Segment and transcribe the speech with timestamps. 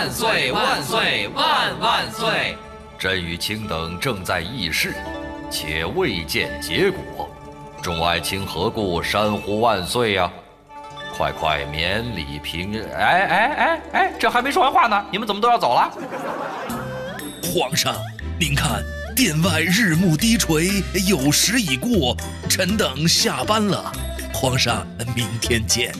[0.00, 2.56] 万岁万岁万万岁！
[2.98, 4.94] 朕与卿等正在议事，
[5.50, 7.28] 且未见结果。
[7.82, 10.30] 众爱卿何故山呼万岁呀？
[11.14, 12.82] 快快免礼平。
[12.82, 15.90] 哎哎哎哎，这还没说完话呢，你们怎么都要走了？
[17.42, 17.94] 皇上，
[18.38, 18.82] 您看
[19.14, 22.16] 殿外日暮低垂，酉时已过，
[22.48, 23.92] 臣等下班了。
[24.32, 25.92] 皇上，明天见。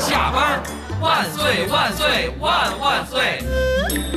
[0.00, 0.60] 下班，
[1.00, 4.15] 万岁万岁万万岁！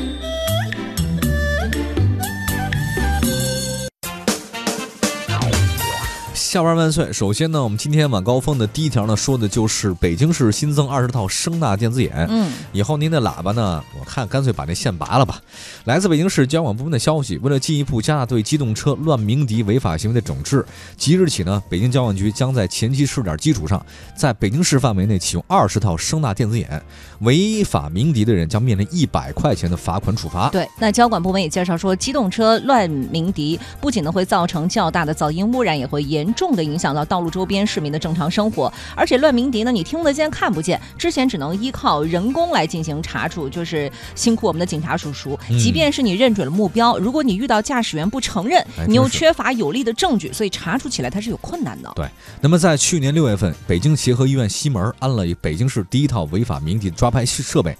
[6.49, 7.13] 下班万岁！
[7.13, 12.25] 首先呢，我们今天晚高峰的第一条呢，说的就是北京市新增二十套声纳电子眼。
[12.27, 15.39] 嗯，以后您的喇叭呢，我看干脆把那线拔了吧。
[15.85, 20.65] 来自北京市交管部门的消息，为了进一步加大对机动车乱鸣笛违法行为的整治，
[20.97, 23.85] 即日起呢，北京交管局将在前期试点基础上，
[24.17, 26.81] 在北京市范围内启用二十套声纳电子眼，
[27.19, 30.49] 违法鸣笛的人将面临一百块钱的罚款处罚。
[30.49, 38.71] 对，那交管部门也介绍说，机动车乱鸣笛不仅呢会造成较大的噪音污染，也会严重的影响到道路周边市民的正常生活。
[38.95, 45.37] 而且乱鸣笛呢，你听得见看不见，之前只能依靠人工来进行查处，就是辛苦我们的警察叔叔。
[45.49, 51.91] 嗯即便是你认准了目标，如果你遇到驾驶员不承认哎，你又缺乏有力的证据，所以查处起来它是有困难的。
[51.95, 52.07] 对，
[52.41, 57.77] 那么在去年六月份，北京协和医院西门安了北京市第一套违法鸣笛抓拍设备。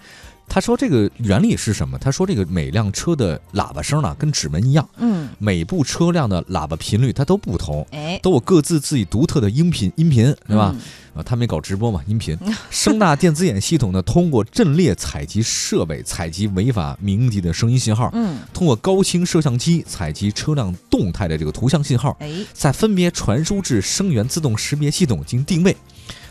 [0.50, 1.98] 他说这个原理是什么？
[2.00, 10.74] 他说这个每辆车的喇叭声呢，跟指纹一样，嗯，每部车辆的喇叭频率它都不同，哎，都有各自自己独特的音频音频，对吧？
[10.76, 10.82] 嗯
[11.16, 12.38] 啊，他没搞直播嘛，音频。
[12.70, 25.76] 声纳电子眼系统呢，通过阵列采集设备采集违法鸣笛的声音信号，嗯，通过高清摄像机采集车辆动态的这个图像信号，哎，再分别传输至声源自动识别系统进行定位，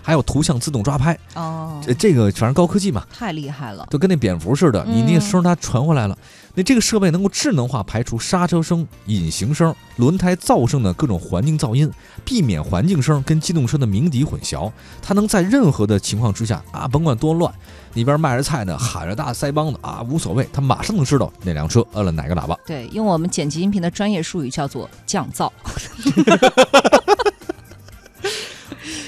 [0.09, 1.15] 还有图像自动抓拍。
[1.35, 3.87] 哦，这这个反正高科技嘛，太厉害了。
[3.91, 6.17] 就跟那蝙蝠似的，你那嗯声它传回来了，
[6.55, 11.93] 那这个设备能够智能化排除刹车声、隐形声、轮胎噪声的各种环境噪音，
[12.25, 14.73] 避免环境声跟机动车的鸣笛混淆。
[15.03, 17.53] 它能在任何的情况之下啊，甭管多乱，
[17.93, 22.57] 里边卖着菜呢，喊着大腮帮子啊，无所谓，它马上能知道哪辆车摁了哪个喇叭。
[22.67, 25.51] 对，用我们剪辑音频的专业术语叫做降噪。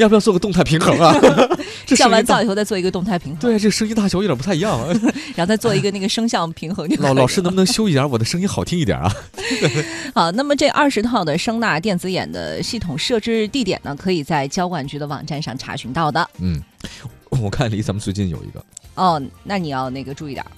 [0.00, 1.14] 要不要做个动态平衡啊？
[1.86, 4.88] 这降完噪以后再做一个动态平衡，对，这声音大小有点不太一样啊。
[5.36, 9.12] 然后再做一个那个声像平衡老老师能不能修一点我的声音好听一点啊？
[10.14, 16.26] 好，那么这二十套的声纳电子眼的系统设置地点呢，可以在交管局的网站上查询到的。
[16.38, 16.60] 嗯，
[17.42, 20.50] 我看离咱们最近有一个，哦，那你要那个注意点儿，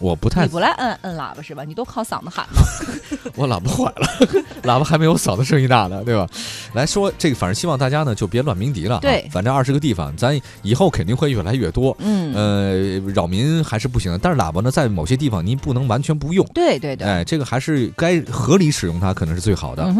[0.00, 1.62] 我不太你不来摁摁喇叭是吧？
[1.62, 2.62] 你都靠嗓子喊吗。
[3.36, 4.06] 我喇叭坏了，
[4.64, 6.26] 喇叭还没有嗓子声音大呢，对吧？
[6.72, 9.00] 来说这个，反正希望大家呢就别乱鸣笛了、啊。
[9.00, 11.94] 对反正二十个地方，咱以后肯定会越来越多。
[12.00, 16.44] 嗯，呃，扰民还是不行的，但是喇叭呢，在某些地方您不能完全不用。
[16.54, 19.94] 对对对，哎，这个还是该合理使用它，可能是最好的。